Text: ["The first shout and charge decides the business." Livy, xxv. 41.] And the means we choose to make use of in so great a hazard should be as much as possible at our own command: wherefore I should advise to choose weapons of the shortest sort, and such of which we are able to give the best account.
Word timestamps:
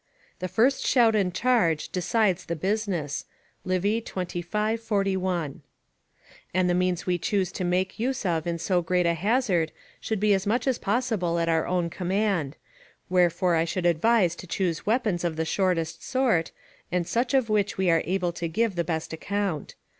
["The 0.39 0.47
first 0.47 0.83
shout 0.83 1.15
and 1.15 1.31
charge 1.31 1.89
decides 1.89 2.45
the 2.45 2.55
business." 2.55 3.25
Livy, 3.63 4.01
xxv. 4.01 4.79
41.] 4.79 5.61
And 6.55 6.67
the 6.67 6.73
means 6.73 7.05
we 7.05 7.19
choose 7.19 7.51
to 7.51 7.63
make 7.63 7.99
use 7.99 8.25
of 8.25 8.47
in 8.47 8.57
so 8.57 8.81
great 8.81 9.05
a 9.05 9.13
hazard 9.13 9.71
should 9.99 10.19
be 10.19 10.33
as 10.33 10.47
much 10.47 10.65
as 10.65 10.79
possible 10.79 11.37
at 11.37 11.49
our 11.49 11.67
own 11.67 11.91
command: 11.91 12.57
wherefore 13.11 13.53
I 13.53 13.65
should 13.65 13.85
advise 13.85 14.35
to 14.37 14.47
choose 14.47 14.87
weapons 14.87 15.23
of 15.23 15.35
the 15.35 15.45
shortest 15.45 16.01
sort, 16.03 16.51
and 16.91 17.05
such 17.07 17.35
of 17.35 17.47
which 17.47 17.77
we 17.77 17.91
are 17.91 18.01
able 18.03 18.31
to 18.31 18.47
give 18.47 18.73
the 18.75 18.83
best 18.83 19.13
account. 19.13 19.75